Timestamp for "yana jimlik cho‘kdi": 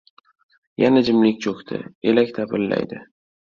0.83-1.83